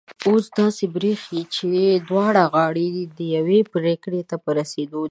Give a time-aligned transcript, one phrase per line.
[0.27, 1.67] اوس داسي برېښي چي
[2.07, 2.87] دواړه غاړې
[3.35, 4.99] یوې پرېکړي ته په رسېدو دي